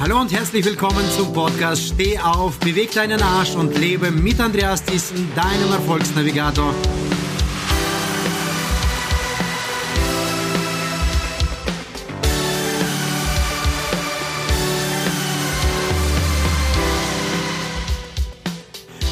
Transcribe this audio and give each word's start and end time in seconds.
Hallo 0.00 0.20
und 0.20 0.32
herzlich 0.32 0.64
willkommen 0.64 1.08
zum 1.16 1.32
Podcast 1.32 1.94
Steh 1.94 2.18
auf, 2.18 2.58
beweg 2.58 2.90
deinen 2.92 3.22
Arsch 3.22 3.54
und 3.54 3.78
lebe 3.78 4.10
mit 4.10 4.40
Andreas 4.40 4.82
Thyssen, 4.82 5.28
deinem 5.36 5.70
Erfolgsnavigator. 5.70 6.74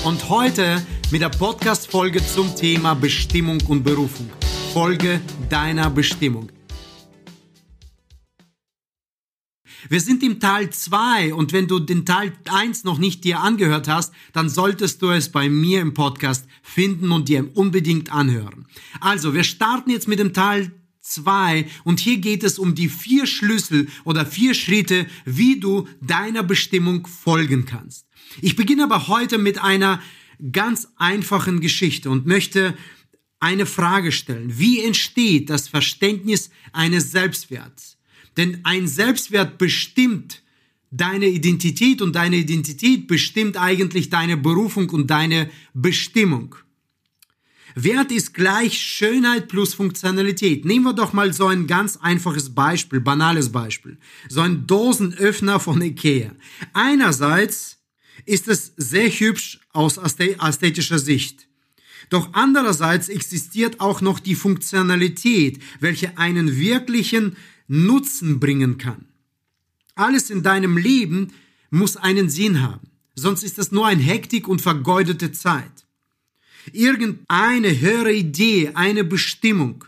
Und 0.04 0.28
heute 0.28 0.84
mit 1.12 1.22
der 1.22 1.28
Podcast-Folge 1.28 2.26
zum 2.26 2.54
Thema 2.56 2.94
Bestimmung 2.94 3.58
und 3.68 3.84
Berufung. 3.84 4.28
Folge 4.74 5.20
deiner 5.48 5.88
Bestimmung. 5.90 6.48
Wir 9.92 10.00
sind 10.00 10.22
im 10.22 10.40
Teil 10.40 10.70
2 10.70 11.34
und 11.34 11.52
wenn 11.52 11.68
du 11.68 11.78
den 11.78 12.06
Teil 12.06 12.32
1 12.48 12.84
noch 12.84 12.96
nicht 12.96 13.24
dir 13.24 13.40
angehört 13.40 13.88
hast, 13.88 14.14
dann 14.32 14.48
solltest 14.48 15.02
du 15.02 15.10
es 15.10 15.30
bei 15.30 15.50
mir 15.50 15.82
im 15.82 15.92
Podcast 15.92 16.46
finden 16.62 17.12
und 17.12 17.28
dir 17.28 17.54
unbedingt 17.54 18.10
anhören. 18.10 18.64
Also, 19.00 19.34
wir 19.34 19.44
starten 19.44 19.90
jetzt 19.90 20.08
mit 20.08 20.18
dem 20.18 20.32
Teil 20.32 20.72
2 21.02 21.66
und 21.84 22.00
hier 22.00 22.16
geht 22.16 22.42
es 22.42 22.58
um 22.58 22.74
die 22.74 22.88
vier 22.88 23.26
Schlüssel 23.26 23.86
oder 24.04 24.24
vier 24.24 24.54
Schritte, 24.54 25.06
wie 25.26 25.60
du 25.60 25.86
deiner 26.00 26.42
Bestimmung 26.42 27.06
folgen 27.06 27.66
kannst. 27.66 28.06
Ich 28.40 28.56
beginne 28.56 28.84
aber 28.84 29.08
heute 29.08 29.36
mit 29.36 29.62
einer 29.62 30.00
ganz 30.52 30.88
einfachen 30.96 31.60
Geschichte 31.60 32.08
und 32.08 32.24
möchte 32.24 32.74
eine 33.40 33.66
Frage 33.66 34.10
stellen. 34.10 34.58
Wie 34.58 34.80
entsteht 34.80 35.50
das 35.50 35.68
Verständnis 35.68 36.48
eines 36.72 37.12
Selbstwerts? 37.12 37.98
Denn 38.36 38.60
ein 38.64 38.88
Selbstwert 38.88 39.58
bestimmt 39.58 40.42
deine 40.90 41.26
Identität 41.26 42.02
und 42.02 42.14
deine 42.14 42.36
Identität 42.36 43.06
bestimmt 43.06 43.56
eigentlich 43.56 44.10
deine 44.10 44.36
Berufung 44.36 44.90
und 44.90 45.10
deine 45.10 45.50
Bestimmung. 45.74 46.54
Wert 47.74 48.12
ist 48.12 48.34
gleich 48.34 48.78
Schönheit 48.78 49.48
plus 49.48 49.72
Funktionalität. 49.74 50.66
Nehmen 50.66 50.84
wir 50.84 50.92
doch 50.92 51.14
mal 51.14 51.32
so 51.32 51.46
ein 51.46 51.66
ganz 51.66 51.96
einfaches 51.96 52.54
Beispiel, 52.54 53.00
banales 53.00 53.50
Beispiel. 53.50 53.96
So 54.28 54.42
ein 54.42 54.66
Dosenöffner 54.66 55.58
von 55.58 55.80
Ikea. 55.80 56.32
Einerseits 56.74 57.78
ist 58.26 58.48
es 58.48 58.74
sehr 58.76 59.08
hübsch 59.08 59.60
aus 59.72 59.96
ästhetischer 59.96 60.98
Sicht. 60.98 61.48
Doch 62.10 62.28
andererseits 62.34 63.08
existiert 63.08 63.80
auch 63.80 64.02
noch 64.02 64.18
die 64.18 64.34
Funktionalität, 64.34 65.62
welche 65.80 66.18
einen 66.18 66.56
wirklichen 66.58 67.36
Nutzen 67.74 68.38
bringen 68.38 68.76
kann. 68.76 69.06
Alles 69.94 70.28
in 70.28 70.42
deinem 70.42 70.76
Leben 70.76 71.32
muss 71.70 71.96
einen 71.96 72.28
Sinn 72.28 72.60
haben, 72.60 72.90
sonst 73.14 73.42
ist 73.42 73.58
es 73.58 73.72
nur 73.72 73.86
ein 73.86 73.98
Hektik 73.98 74.46
und 74.46 74.60
vergeudete 74.60 75.32
Zeit. 75.32 75.86
Irgendeine 76.72 77.80
höhere 77.80 78.12
Idee, 78.12 78.72
eine 78.74 79.04
Bestimmung. 79.04 79.86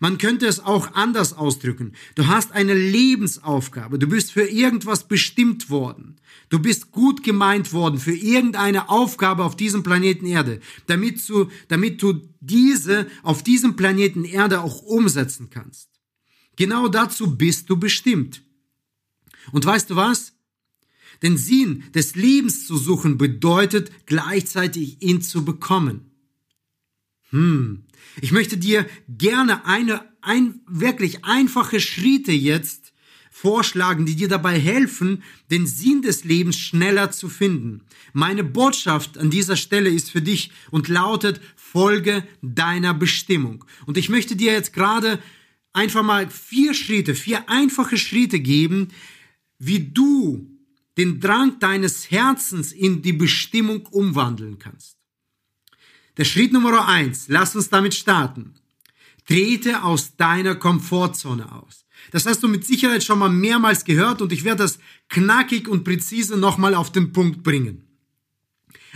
Man 0.00 0.18
könnte 0.18 0.46
es 0.46 0.60
auch 0.60 0.92
anders 0.92 1.32
ausdrücken. 1.32 1.94
Du 2.14 2.26
hast 2.26 2.52
eine 2.52 2.74
Lebensaufgabe. 2.74 3.98
Du 3.98 4.06
bist 4.06 4.32
für 4.32 4.44
irgendwas 4.44 5.08
bestimmt 5.08 5.70
worden. 5.70 6.16
Du 6.50 6.58
bist 6.58 6.92
gut 6.92 7.22
gemeint 7.22 7.72
worden 7.72 7.98
für 7.98 8.14
irgendeine 8.14 8.90
Aufgabe 8.90 9.44
auf 9.44 9.56
diesem 9.56 9.82
Planeten 9.82 10.26
Erde, 10.26 10.60
damit 10.88 11.26
du, 11.26 11.48
damit 11.68 12.02
du 12.02 12.20
diese 12.40 13.06
auf 13.22 13.42
diesem 13.42 13.76
Planeten 13.76 14.26
Erde 14.26 14.60
auch 14.60 14.82
umsetzen 14.82 15.48
kannst. 15.48 15.93
Genau 16.56 16.88
dazu 16.88 17.36
bist 17.36 17.70
du 17.70 17.76
bestimmt. 17.76 18.42
Und 19.52 19.64
weißt 19.64 19.90
du 19.90 19.96
was? 19.96 20.32
Den 21.22 21.36
Sinn 21.36 21.84
des 21.94 22.16
Lebens 22.16 22.66
zu 22.66 22.76
suchen 22.76 23.18
bedeutet 23.18 23.90
gleichzeitig 24.06 25.02
ihn 25.02 25.22
zu 25.22 25.44
bekommen. 25.44 26.10
Hm. 27.30 27.84
Ich 28.20 28.32
möchte 28.32 28.56
dir 28.56 28.86
gerne 29.08 29.64
eine 29.66 30.14
ein, 30.24 30.60
wirklich 30.66 31.24
einfache 31.24 31.80
Schritte 31.80 32.32
jetzt 32.32 32.92
vorschlagen, 33.30 34.06
die 34.06 34.16
dir 34.16 34.28
dabei 34.28 34.58
helfen, 34.58 35.22
den 35.50 35.66
Sinn 35.66 36.02
des 36.02 36.24
Lebens 36.24 36.58
schneller 36.58 37.10
zu 37.10 37.28
finden. 37.28 37.82
Meine 38.12 38.44
Botschaft 38.44 39.18
an 39.18 39.30
dieser 39.30 39.56
Stelle 39.56 39.90
ist 39.90 40.10
für 40.10 40.22
dich 40.22 40.50
und 40.70 40.88
lautet, 40.88 41.40
folge 41.56 42.26
deiner 42.42 42.94
Bestimmung. 42.94 43.64
Und 43.86 43.98
ich 43.98 44.08
möchte 44.08 44.36
dir 44.36 44.52
jetzt 44.52 44.72
gerade 44.72 45.18
einfach 45.74 46.02
mal 46.02 46.30
vier 46.30 46.72
Schritte, 46.72 47.14
vier 47.14 47.48
einfache 47.50 47.98
Schritte 47.98 48.40
geben, 48.40 48.88
wie 49.58 49.80
du 49.80 50.50
den 50.96 51.20
Drang 51.20 51.58
deines 51.58 52.10
Herzens 52.10 52.72
in 52.72 53.02
die 53.02 53.12
Bestimmung 53.12 53.86
umwandeln 53.86 54.58
kannst. 54.58 54.96
Der 56.16 56.24
Schritt 56.24 56.52
Nummer 56.52 56.86
eins, 56.86 57.26
lass 57.28 57.56
uns 57.56 57.68
damit 57.68 57.94
starten. 57.94 58.54
Trete 59.26 59.82
aus 59.82 60.16
deiner 60.16 60.54
Komfortzone 60.54 61.50
aus. 61.50 61.84
Das 62.10 62.26
hast 62.26 62.42
du 62.42 62.48
mit 62.48 62.64
Sicherheit 62.64 63.02
schon 63.02 63.18
mal 63.18 63.30
mehrmals 63.30 63.84
gehört 63.84 64.22
und 64.22 64.32
ich 64.32 64.44
werde 64.44 64.62
das 64.62 64.78
knackig 65.08 65.68
und 65.68 65.84
präzise 65.84 66.36
nochmal 66.36 66.74
auf 66.74 66.92
den 66.92 67.12
Punkt 67.12 67.42
bringen. 67.42 67.83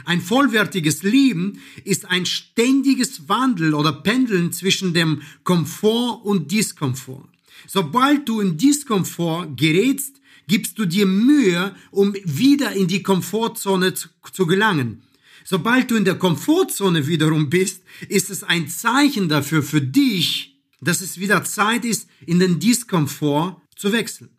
Ein 0.05 0.21
vollwertiges 0.21 1.03
Leben 1.03 1.61
ist 1.85 2.07
ein 2.07 2.27
ständiges 2.27 3.29
Wandel 3.29 3.75
oder 3.75 3.93
Pendeln 3.93 4.53
zwischen 4.53 4.95
dem 4.95 5.23
Komfort 5.45 6.25
und 6.25 6.51
Diskomfort. 6.51 7.29
Sobald 7.67 8.29
du 8.29 8.41
in 8.41 8.57
Diskomfort 8.57 9.57
gerätst, 9.57 10.21
gibst 10.47 10.79
du 10.79 10.87
dir 10.87 11.07
Mühe, 11.07 11.75
um 11.91 12.15
wieder 12.25 12.73
in 12.73 12.89
die 12.89 13.03
Komfortzone 13.03 13.95
zu, 13.95 14.09
zu 14.33 14.47
gelangen. 14.47 15.03
Sobald 15.45 15.91
du 15.91 15.97
in 15.97 16.05
der 16.05 16.17
Komfortzone 16.17 17.07
wiederum 17.07 17.49
bist, 17.49 17.83
ist 18.09 18.31
es 18.31 18.43
ein 18.45 18.69
Zeichen 18.69 19.29
dafür 19.29 19.63
für 19.63 19.81
dich, 19.81 20.57
dass 20.81 21.01
es 21.01 21.19
wieder 21.19 21.45
Zeit 21.45 21.85
ist, 21.85 22.09
in 22.27 22.39
den 22.39 22.59
Diskomfort 22.59 23.61
zu 23.77 23.93
wechseln. 23.93 24.31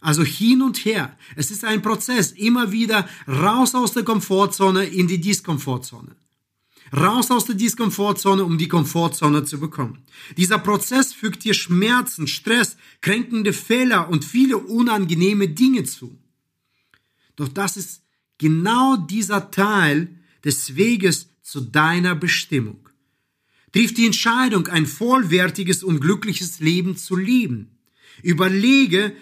Also 0.00 0.22
hin 0.22 0.62
und 0.62 0.84
her. 0.84 1.16
Es 1.36 1.50
ist 1.50 1.64
ein 1.64 1.82
Prozess. 1.82 2.32
Immer 2.32 2.72
wieder 2.72 3.08
raus 3.26 3.74
aus 3.74 3.92
der 3.92 4.04
Komfortzone 4.04 4.84
in 4.84 5.08
die 5.08 5.20
Diskomfortzone. 5.20 6.16
Raus 6.96 7.30
aus 7.30 7.46
der 7.46 7.56
Diskomfortzone, 7.56 8.44
um 8.44 8.58
die 8.58 8.68
Komfortzone 8.68 9.44
zu 9.44 9.58
bekommen. 9.58 10.04
Dieser 10.36 10.58
Prozess 10.58 11.12
fügt 11.12 11.42
dir 11.44 11.54
Schmerzen, 11.54 12.28
Stress, 12.28 12.76
kränkende 13.00 13.52
Fehler 13.52 14.08
und 14.08 14.24
viele 14.24 14.58
unangenehme 14.58 15.48
Dinge 15.48 15.84
zu. 15.84 16.16
Doch 17.34 17.48
das 17.48 17.76
ist 17.76 18.02
genau 18.38 18.96
dieser 18.96 19.50
Teil 19.50 20.14
des 20.44 20.76
Weges 20.76 21.28
zu 21.42 21.60
deiner 21.60 22.14
Bestimmung. 22.14 22.88
Triff 23.72 23.92
die 23.92 24.06
Entscheidung, 24.06 24.68
ein 24.68 24.86
vollwertiges 24.86 25.82
und 25.82 26.00
glückliches 26.00 26.60
Leben 26.60 26.96
zu 26.96 27.16
leben. 27.16 27.78
Überlege, 28.22 29.14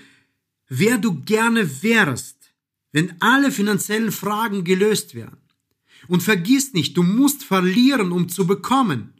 wer 0.68 0.98
du 0.98 1.20
gerne 1.22 1.82
wärst, 1.82 2.52
wenn 2.92 3.20
alle 3.20 3.50
finanziellen 3.50 4.12
Fragen 4.12 4.64
gelöst 4.64 5.14
wären. 5.14 5.38
Und 6.08 6.22
vergiss 6.22 6.72
nicht, 6.72 6.96
du 6.96 7.02
musst 7.02 7.44
verlieren, 7.44 8.12
um 8.12 8.28
zu 8.28 8.46
bekommen. 8.46 9.14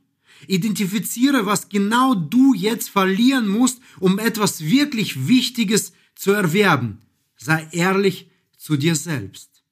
Identifiziere, 0.47 1.47
was 1.47 1.69
genau 1.69 2.15
du 2.15 2.54
jetzt 2.54 2.91
verlieren 2.91 3.49
musst, 3.49 3.81
um 3.99 4.19
etwas 4.19 4.65
wirklich 4.65 5.27
Wichtiges 5.27 5.93
zu 6.15 6.33
erwerben. 6.33 6.99
Sei 7.37 7.66
ehrlich 7.72 8.31
zu 8.56 8.77
dir 8.77 8.94
selbst. 8.94 9.62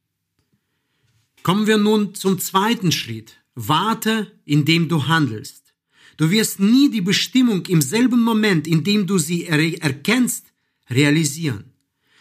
Kommen 1.42 1.66
wir 1.66 1.76
nun 1.76 2.14
zum 2.14 2.38
zweiten 2.38 2.92
Schritt. 2.92 3.36
Warte, 3.54 4.32
indem 4.44 4.88
du 4.88 5.06
handelst. 5.06 5.74
Du 6.16 6.30
wirst 6.30 6.60
nie 6.60 6.90
die 6.90 7.00
Bestimmung 7.00 7.66
im 7.66 7.80
selben 7.80 8.22
Moment, 8.22 8.66
in 8.66 8.84
dem 8.84 9.06
du 9.06 9.18
sie 9.18 9.46
erkennst, 9.46 10.51
realisieren. 10.92 11.64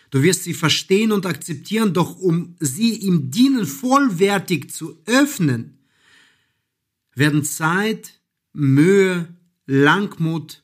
Du 0.10 0.24
wirst 0.24 0.44
sie 0.44 0.54
verstehen 0.54 1.12
und 1.12 1.26
akzeptieren, 1.26 1.94
doch 1.94 2.18
um 2.18 2.56
sie 2.60 2.96
im 2.96 3.32
Dienen 3.32 3.66
vollwertig 3.66 4.72
zu 4.72 4.98
öffnen, 5.06 5.78
werden 7.16 7.44
Zeit, 7.44 8.20
Mühe, 8.54 9.34
Langmut 9.66 10.64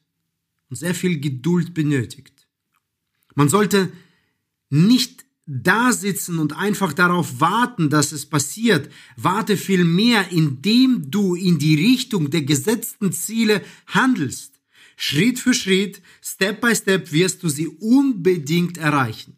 und 0.70 0.76
sehr 0.76 0.94
viel 0.94 1.20
Geduld 1.20 1.74
benötigt. 1.74 2.48
Man 3.36 3.48
sollte 3.48 3.92
nicht 4.70 5.26
da 5.46 5.94
sitzen 5.94 6.40
und 6.40 6.58
einfach 6.58 6.92
darauf 6.92 7.40
warten, 7.40 7.90
dass 7.90 8.12
es 8.12 8.26
passiert. 8.26 8.92
Warte 9.16 9.56
vielmehr, 9.56 10.30
indem 10.32 11.10
du 11.10 11.36
in 11.36 11.58
die 11.58 11.76
Richtung 11.76 12.30
der 12.30 12.42
gesetzten 12.42 13.14
Ziele 13.14 13.64
handelst. 13.88 14.57
Schritt 15.00 15.40
für 15.40 15.54
Schritt, 15.54 16.02
Step 16.22 16.60
by 16.60 16.76
Step 16.76 17.12
wirst 17.12 17.44
du 17.44 17.50
sie 17.50 17.68
unbedingt 17.68 18.80
erreichen. 18.80 19.38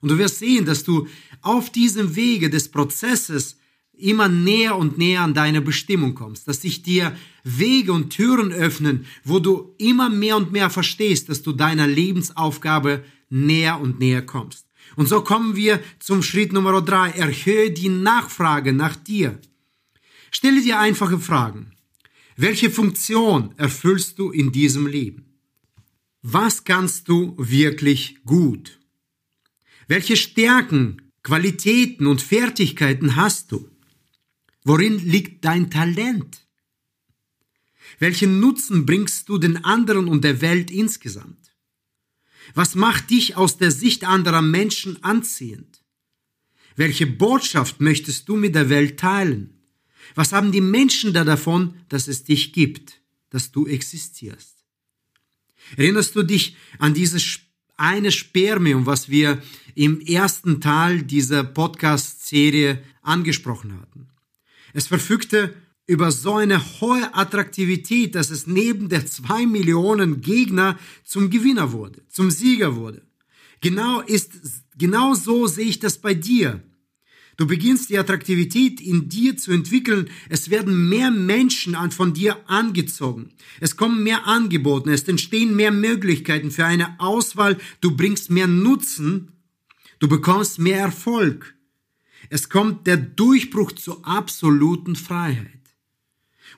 Und 0.00 0.10
du 0.10 0.18
wirst 0.18 0.38
sehen, 0.38 0.66
dass 0.66 0.84
du 0.84 1.08
auf 1.40 1.70
diesem 1.70 2.14
Wege 2.14 2.50
des 2.50 2.70
Prozesses 2.70 3.56
immer 3.94 4.28
näher 4.28 4.76
und 4.76 4.98
näher 4.98 5.22
an 5.22 5.34
deine 5.34 5.60
Bestimmung 5.60 6.14
kommst, 6.14 6.46
dass 6.46 6.60
sich 6.60 6.82
dir 6.82 7.16
Wege 7.42 7.92
und 7.92 8.10
Türen 8.10 8.52
öffnen, 8.52 9.06
wo 9.24 9.40
du 9.40 9.74
immer 9.78 10.10
mehr 10.10 10.36
und 10.36 10.52
mehr 10.52 10.70
verstehst, 10.70 11.28
dass 11.30 11.42
du 11.42 11.52
deiner 11.52 11.86
Lebensaufgabe 11.88 13.02
näher 13.30 13.80
und 13.80 13.98
näher 13.98 14.22
kommst. 14.22 14.66
Und 14.94 15.08
so 15.08 15.22
kommen 15.22 15.56
wir 15.56 15.82
zum 15.98 16.22
Schritt 16.22 16.52
Nummer 16.52 16.80
drei. 16.82 17.10
Erhöhe 17.10 17.70
die 17.70 17.88
Nachfrage 17.88 18.72
nach 18.74 18.94
dir. 18.94 19.40
Stelle 20.30 20.60
dir 20.60 20.78
einfache 20.78 21.18
Fragen. 21.18 21.72
Welche 22.40 22.70
Funktion 22.70 23.52
erfüllst 23.56 24.16
du 24.20 24.30
in 24.30 24.52
diesem 24.52 24.86
Leben? 24.86 25.40
Was 26.22 26.62
kannst 26.62 27.08
du 27.08 27.34
wirklich 27.36 28.24
gut? 28.24 28.78
Welche 29.88 30.16
Stärken, 30.16 31.02
Qualitäten 31.24 32.06
und 32.06 32.22
Fertigkeiten 32.22 33.16
hast 33.16 33.50
du? 33.50 33.68
Worin 34.62 35.00
liegt 35.00 35.44
dein 35.44 35.68
Talent? 35.68 36.46
Welchen 37.98 38.38
Nutzen 38.38 38.86
bringst 38.86 39.28
du 39.28 39.38
den 39.38 39.64
anderen 39.64 40.06
und 40.06 40.22
der 40.22 40.40
Welt 40.40 40.70
insgesamt? 40.70 41.56
Was 42.54 42.76
macht 42.76 43.10
dich 43.10 43.36
aus 43.36 43.58
der 43.58 43.72
Sicht 43.72 44.04
anderer 44.04 44.42
Menschen 44.42 45.02
anziehend? 45.02 45.82
Welche 46.76 47.08
Botschaft 47.08 47.80
möchtest 47.80 48.28
du 48.28 48.36
mit 48.36 48.54
der 48.54 48.70
Welt 48.70 49.00
teilen? 49.00 49.57
Was 50.14 50.32
haben 50.32 50.52
die 50.52 50.60
Menschen 50.60 51.12
da 51.12 51.24
davon, 51.24 51.74
dass 51.88 52.08
es 52.08 52.24
dich 52.24 52.52
gibt, 52.52 53.00
dass 53.30 53.50
du 53.50 53.66
existierst? 53.66 54.64
Erinnerst 55.76 56.16
du 56.16 56.22
dich 56.22 56.56
an 56.78 56.94
dieses 56.94 57.40
eine 57.76 58.10
Spermium, 58.10 58.86
was 58.86 59.08
wir 59.08 59.42
im 59.74 60.00
ersten 60.00 60.60
Teil 60.60 61.02
dieser 61.02 61.44
Podcast-Serie 61.44 62.82
angesprochen 63.02 63.78
hatten? 63.80 64.08
Es 64.72 64.86
verfügte 64.86 65.54
über 65.86 66.12
so 66.12 66.34
eine 66.34 66.62
hohe 66.80 67.14
Attraktivität, 67.14 68.14
dass 68.14 68.30
es 68.30 68.46
neben 68.46 68.88
der 68.88 69.06
zwei 69.06 69.46
Millionen 69.46 70.20
Gegner 70.20 70.78
zum 71.02 71.30
Gewinner 71.30 71.72
wurde, 71.72 72.02
zum 72.08 72.30
Sieger 72.30 72.76
wurde. 72.76 73.02
Genau 73.60 74.00
ist, 74.02 74.32
genau 74.76 75.14
so 75.14 75.46
sehe 75.46 75.64
ich 75.64 75.78
das 75.78 75.98
bei 75.98 76.14
dir. 76.14 76.62
Du 77.38 77.46
beginnst 77.46 77.88
die 77.88 77.98
Attraktivität 77.98 78.80
in 78.80 79.08
dir 79.08 79.36
zu 79.36 79.52
entwickeln. 79.52 80.10
Es 80.28 80.50
werden 80.50 80.88
mehr 80.88 81.12
Menschen 81.12 81.76
von 81.92 82.12
dir 82.12 82.36
angezogen. 82.50 83.30
Es 83.60 83.76
kommen 83.76 84.02
mehr 84.02 84.26
Angebote. 84.26 84.92
Es 84.92 85.04
entstehen 85.04 85.54
mehr 85.54 85.70
Möglichkeiten 85.70 86.50
für 86.50 86.64
eine 86.64 86.98
Auswahl. 86.98 87.56
Du 87.80 87.96
bringst 87.96 88.32
mehr 88.32 88.48
Nutzen. 88.48 89.30
Du 90.00 90.08
bekommst 90.08 90.58
mehr 90.58 90.80
Erfolg. 90.80 91.54
Es 92.28 92.48
kommt 92.48 92.88
der 92.88 92.96
Durchbruch 92.96 93.70
zur 93.70 94.04
absoluten 94.04 94.96
Freiheit. 94.96 95.46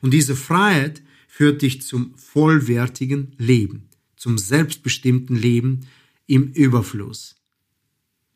Und 0.01 0.15
diese 0.15 0.35
Freiheit 0.35 1.03
führt 1.29 1.61
dich 1.61 1.83
zum 1.83 2.15
vollwertigen 2.17 3.35
Leben, 3.37 3.91
zum 4.17 4.39
selbstbestimmten 4.39 5.37
Leben 5.37 5.81
im 6.27 6.53
Überfluss 6.53 7.40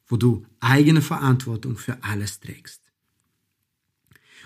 wo 0.06 0.16
du 0.16 0.46
eigene 0.60 1.02
Verantwortung 1.02 1.76
für 1.76 2.02
alles 2.02 2.40
trägst. 2.40 2.80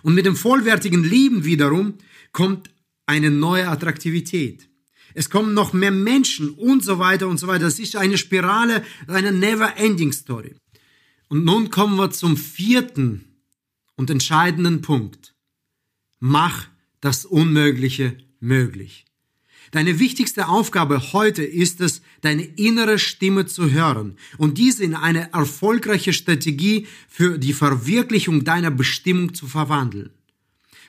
Und 0.02 0.14
mit 0.14 0.26
dem 0.26 0.36
vollwertigen 0.36 1.02
Leben 1.02 1.44
wiederum 1.44 1.94
kommt 2.32 2.70
eine 3.06 3.30
neue 3.30 3.68
Attraktivität. 3.68 4.68
Es 5.14 5.30
kommen 5.30 5.54
noch 5.54 5.72
mehr 5.72 5.90
Menschen 5.90 6.50
und 6.50 6.84
so 6.84 6.98
weiter 6.98 7.26
und 7.26 7.38
so 7.38 7.46
weiter. 7.46 7.64
Das 7.64 7.78
ist 7.78 7.96
eine 7.96 8.18
Spirale, 8.18 8.84
eine 9.06 9.32
never-ending 9.32 10.12
Story. 10.12 10.54
Und 11.28 11.44
nun 11.44 11.70
kommen 11.70 11.96
wir 11.96 12.10
zum 12.10 12.36
vierten 12.36 13.24
und 13.96 14.10
entscheidenden 14.10 14.82
Punkt. 14.82 15.34
Mach 16.20 16.68
das 17.00 17.24
Unmögliche 17.24 18.16
möglich. 18.40 19.07
Deine 19.70 19.98
wichtigste 19.98 20.48
Aufgabe 20.48 21.12
heute 21.12 21.42
ist 21.44 21.80
es, 21.80 22.00
deine 22.20 22.44
innere 22.44 22.98
Stimme 22.98 23.46
zu 23.46 23.70
hören 23.70 24.16
und 24.38 24.58
diese 24.58 24.84
in 24.84 24.94
eine 24.94 25.32
erfolgreiche 25.32 26.12
Strategie 26.12 26.86
für 27.08 27.38
die 27.38 27.52
Verwirklichung 27.52 28.44
deiner 28.44 28.70
Bestimmung 28.70 29.34
zu 29.34 29.46
verwandeln. 29.46 30.10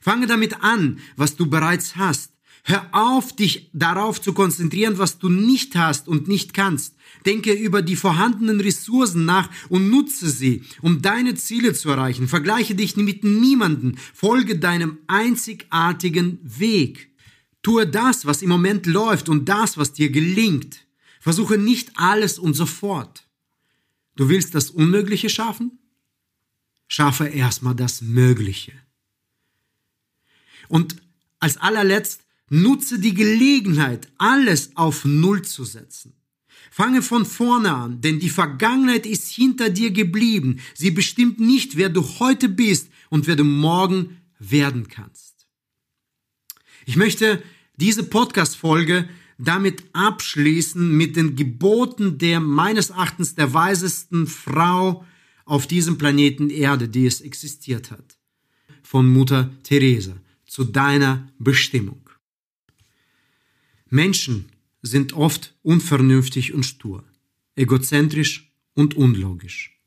Fange 0.02 0.28
damit 0.28 0.64
an, 0.64 1.00
was 1.18 1.36
du 1.36 1.48
bereits 1.48 1.96
hast. 1.98 2.32
Hör 2.64 2.88
auf, 2.92 3.36
dich 3.36 3.70
darauf 3.74 4.22
zu 4.22 4.34
konzentrieren, 4.34 4.98
was 4.98 5.18
du 5.18 5.30
nicht 5.30 5.76
hast 5.76 6.08
und 6.08 6.28
nicht 6.28 6.54
kannst. 6.54 6.96
Denke 7.26 7.54
über 7.54 7.82
die 7.82 7.96
vorhandenen 7.96 8.60
Ressourcen 8.60 9.26
nach 9.26 9.50
und 9.70 9.90
nutze 9.90 10.30
sie, 10.30 10.64
um 10.82 11.02
deine 11.02 11.36
Ziele 11.36 11.74
zu 11.74 11.90
erreichen. 11.90 12.28
Vergleiche 12.28 12.76
dich 12.76 12.96
mit 12.96 13.24
niemanden. 13.24 13.98
Folge 14.14 14.60
deinem 14.60 14.98
einzigartigen 15.08 16.40
Weg. 16.44 17.10
Tue 17.62 17.88
das, 17.88 18.26
was 18.26 18.42
im 18.42 18.50
Moment 18.50 18.86
läuft 18.86 19.30
und 19.30 19.46
das, 19.46 19.78
was 19.78 19.94
dir 19.94 20.10
gelingt. 20.10 20.86
Versuche 21.20 21.58
nicht 21.58 21.92
alles 21.96 22.40
und 22.40 22.54
sofort. 22.54 23.28
Du 24.16 24.30
willst 24.30 24.56
das 24.56 24.70
Unmögliche 24.70 25.30
schaffen? 25.30 25.80
Schaffe 26.88 27.28
erstmal 27.28 27.76
das 27.76 28.02
Mögliche. 28.02 28.74
Und 30.68 30.96
als 31.40 31.58
allerletzt, 31.58 32.22
nutze 32.50 33.00
die 33.00 33.14
Gelegenheit, 33.14 34.08
alles 34.18 34.76
auf 34.76 35.06
Null 35.06 35.44
zu 35.44 35.64
setzen. 35.64 36.14
Fange 36.72 37.02
von 37.02 37.26
vorne 37.26 37.74
an, 37.74 38.02
denn 38.02 38.20
die 38.20 38.30
Vergangenheit 38.30 39.06
ist 39.06 39.30
hinter 39.30 39.70
dir 39.70 39.92
geblieben. 39.92 40.60
Sie 40.76 40.92
bestimmt 40.92 41.40
nicht, 41.40 41.78
wer 41.78 41.90
du 41.90 42.04
heute 42.20 42.48
bist 42.50 42.90
und 43.10 43.28
wer 43.28 43.36
du 43.36 43.44
morgen 43.44 44.18
werden 44.40 44.88
kannst. 44.88 45.39
Ich 46.90 46.96
möchte 46.96 47.44
diese 47.76 48.02
Podcast-Folge 48.02 49.08
damit 49.38 49.84
abschließen 49.94 50.98
mit 50.98 51.18
den 51.18 51.36
Geboten 51.36 52.18
der 52.18 52.40
meines 52.40 52.90
Erachtens 52.90 53.36
der 53.36 53.54
weisesten 53.54 54.26
Frau 54.26 55.06
auf 55.46 55.68
diesem 55.68 56.00
Planeten 56.00 56.50
Erde, 56.50 56.90
die 56.90 57.06
es 57.06 57.22
existiert 57.22 57.92
hat. 57.92 58.18
Von 58.82 59.08
Mutter 59.08 59.52
Teresa 59.62 60.20
zu 60.48 60.64
deiner 60.64 61.32
Bestimmung. 61.38 62.10
Menschen 63.92 64.52
sind 64.82 65.14
oft 65.14 65.56
unvernünftig 65.62 66.56
und 66.56 66.64
stur, 66.64 67.04
egozentrisch 67.56 68.52
und 68.74 68.96
unlogisch. 68.96 69.80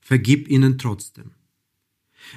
Vergib 0.00 0.48
ihnen 0.48 0.78
trotzdem. 0.78 1.32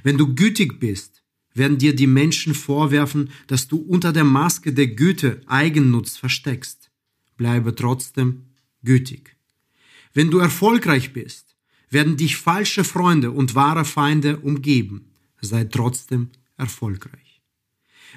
Wenn 0.01 0.17
du 0.17 0.33
gütig 0.33 0.79
bist, 0.79 1.22
werden 1.53 1.77
dir 1.77 1.95
die 1.95 2.07
Menschen 2.07 2.53
vorwerfen, 2.53 3.29
dass 3.47 3.67
du 3.67 3.77
unter 3.77 4.11
der 4.11 4.23
Maske 4.23 4.73
der 4.73 4.87
Güte 4.87 5.41
Eigennutz 5.45 6.17
versteckst. 6.17 6.89
Bleibe 7.37 7.75
trotzdem 7.75 8.43
gütig. 8.83 9.35
Wenn 10.13 10.31
du 10.31 10.39
erfolgreich 10.39 11.13
bist, 11.13 11.55
werden 11.89 12.17
dich 12.17 12.37
falsche 12.37 12.83
Freunde 12.83 13.31
und 13.31 13.55
wahre 13.55 13.85
Feinde 13.85 14.39
umgeben. 14.39 15.11
Sei 15.41 15.65
trotzdem 15.65 16.29
erfolgreich. 16.57 17.41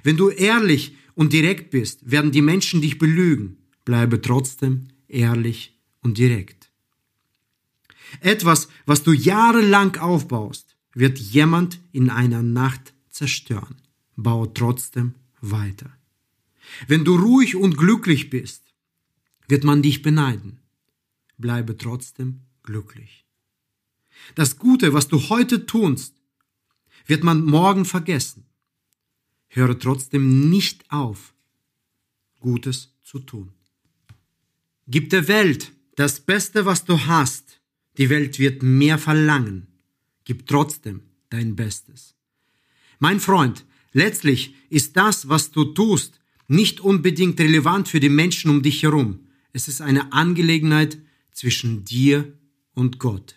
Wenn 0.02 0.16
du 0.16 0.28
ehrlich 0.28 0.96
und 1.14 1.32
direkt 1.32 1.70
bist, 1.70 2.10
werden 2.10 2.30
die 2.30 2.42
Menschen 2.42 2.80
dich 2.80 2.98
belügen. 2.98 3.58
Bleibe 3.84 4.20
trotzdem 4.20 4.88
ehrlich 5.08 5.78
und 6.02 6.18
direkt. 6.18 6.70
Etwas, 8.20 8.68
was 8.84 9.02
du 9.02 9.12
jahrelang 9.12 9.96
aufbaust, 9.96 10.76
wird 10.94 11.18
jemand 11.18 11.80
in 11.92 12.10
einer 12.10 12.42
Nacht 12.42 12.94
zerstören. 13.16 13.76
Bau 14.16 14.46
trotzdem 14.46 15.14
weiter. 15.40 15.90
Wenn 16.86 17.04
du 17.04 17.16
ruhig 17.16 17.56
und 17.56 17.76
glücklich 17.76 18.30
bist, 18.30 18.62
wird 19.48 19.64
man 19.64 19.82
dich 19.82 20.02
beneiden. 20.02 20.58
Bleibe 21.38 21.76
trotzdem 21.76 22.40
glücklich. 22.62 23.24
Das 24.34 24.58
Gute, 24.58 24.92
was 24.92 25.08
du 25.08 25.28
heute 25.28 25.66
tust, 25.66 26.14
wird 27.06 27.22
man 27.22 27.44
morgen 27.44 27.84
vergessen. 27.84 28.44
Höre 29.48 29.78
trotzdem 29.78 30.50
nicht 30.50 30.90
auf, 30.90 31.34
Gutes 32.40 32.92
zu 33.02 33.18
tun. 33.20 33.52
Gib 34.88 35.10
der 35.10 35.28
Welt 35.28 35.72
das 35.94 36.20
Beste, 36.20 36.66
was 36.66 36.84
du 36.84 36.98
hast. 37.06 37.60
Die 37.96 38.10
Welt 38.10 38.38
wird 38.38 38.62
mehr 38.62 38.98
verlangen. 38.98 39.66
Gib 40.24 40.46
trotzdem 40.46 41.02
dein 41.30 41.56
Bestes. 41.56 42.16
Mein 42.98 43.20
Freund, 43.20 43.64
letztlich 43.92 44.54
ist 44.70 44.96
das, 44.96 45.28
was 45.28 45.50
du 45.50 45.64
tust, 45.64 46.20
nicht 46.48 46.80
unbedingt 46.80 47.38
relevant 47.40 47.88
für 47.88 48.00
die 48.00 48.08
Menschen 48.08 48.50
um 48.50 48.62
dich 48.62 48.82
herum. 48.82 49.20
Es 49.52 49.68
ist 49.68 49.80
eine 49.80 50.12
Angelegenheit 50.12 50.98
zwischen 51.32 51.84
dir 51.84 52.32
und 52.74 52.98
Gott. 52.98 53.36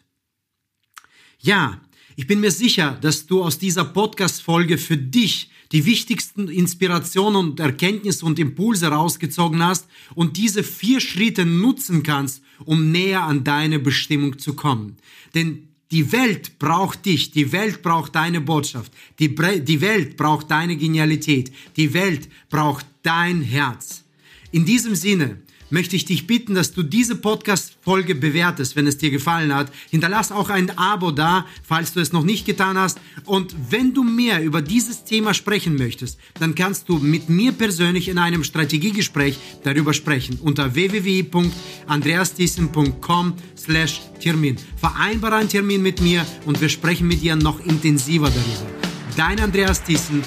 Ja, 1.39 1.81
ich 2.15 2.27
bin 2.27 2.41
mir 2.41 2.51
sicher, 2.51 2.97
dass 3.01 3.25
du 3.25 3.43
aus 3.43 3.57
dieser 3.57 3.85
Podcast-Folge 3.85 4.77
für 4.77 4.97
dich 4.97 5.49
die 5.71 5.85
wichtigsten 5.85 6.49
Inspirationen 6.49 7.51
und 7.51 7.59
Erkenntnisse 7.59 8.25
und 8.25 8.39
Impulse 8.39 8.87
rausgezogen 8.87 9.63
hast 9.63 9.87
und 10.15 10.35
diese 10.35 10.63
vier 10.63 10.99
Schritte 10.99 11.45
nutzen 11.45 12.03
kannst, 12.03 12.41
um 12.65 12.91
näher 12.91 13.23
an 13.23 13.43
deine 13.43 13.79
Bestimmung 13.79 14.37
zu 14.39 14.53
kommen. 14.55 14.97
Denn 15.35 15.68
die 15.91 16.11
Welt 16.11 16.59
braucht 16.59 17.05
dich, 17.05 17.31
die 17.31 17.51
Welt 17.51 17.81
braucht 17.81 18.15
deine 18.15 18.41
Botschaft, 18.41 18.91
die, 19.17 19.33
die 19.35 19.81
Welt 19.81 20.17
braucht 20.17 20.51
deine 20.51 20.77
Genialität, 20.77 21.51
die 21.77 21.93
Welt 21.93 22.29
braucht 22.49 22.85
dein 23.01 23.41
Herz. 23.41 24.03
In 24.51 24.65
diesem 24.65 24.95
Sinne, 24.95 25.41
möchte 25.69 25.95
ich 25.95 26.05
dich 26.05 26.25
bitten, 26.27 26.55
dass 26.55 26.73
du 26.73 26.83
diese 26.83 27.15
Podcast-Folge 27.15 28.15
bewertest, 28.15 28.75
wenn 28.75 28.87
es 28.87 28.97
dir 28.97 29.11
gefallen 29.11 29.53
hat. 29.53 29.71
Hinterlass 29.89 30.31
auch 30.31 30.49
ein 30.49 30.77
Abo 30.77 31.11
da, 31.11 31.45
falls 31.63 31.93
du 31.93 31.99
es 31.99 32.11
noch 32.11 32.23
nicht 32.23 32.45
getan 32.45 32.77
hast. 32.77 32.99
Und 33.25 33.55
wenn 33.69 33.93
du 33.93 34.03
mehr 34.03 34.43
über 34.43 34.61
dieses 34.61 35.03
Thema 35.03 35.33
sprechen 35.33 35.75
möchtest, 35.75 36.17
dann 36.39 36.55
kannst 36.55 36.87
du 36.89 36.97
mit 36.97 37.29
mir 37.29 37.51
persönlich 37.51 38.09
in 38.09 38.17
einem 38.17 38.43
Strategiegespräch 38.43 39.37
darüber 39.63 39.93
sprechen 39.93 40.39
unter 40.41 40.73
www.andreasthyssen.com 40.75 43.33
slash 43.57 44.01
Termin. 44.19 44.57
Vereinbare 44.77 45.37
einen 45.37 45.49
Termin 45.49 45.81
mit 45.81 46.01
mir 46.01 46.25
und 46.45 46.61
wir 46.61 46.69
sprechen 46.69 47.07
mit 47.07 47.21
dir 47.21 47.35
noch 47.35 47.59
intensiver 47.65 48.29
darüber. 48.29 48.71
Dein 49.15 49.39
Andreas 49.39 49.83
Thyssen, 49.83 50.21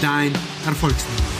dein 0.00 0.32
Erfolgsmann. 0.66 1.35